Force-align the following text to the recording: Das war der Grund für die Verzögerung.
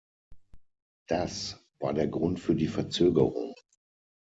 Das 1.07 1.63
war 1.79 1.93
der 1.93 2.07
Grund 2.07 2.39
für 2.39 2.55
die 2.55 2.67
Verzögerung. 2.69 3.53